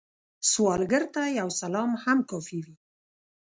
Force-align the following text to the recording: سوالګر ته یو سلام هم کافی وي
سوالګر 0.51 1.03
ته 1.13 1.23
یو 1.39 1.49
سلام 1.61 1.91
هم 2.03 2.19
کافی 2.31 2.59
وي 2.65 2.75